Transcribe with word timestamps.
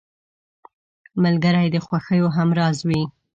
ملګری 1.23 1.67
د 1.71 1.75
خوښیو 1.85 2.27
همراز 2.37 2.77
وي 2.87 3.03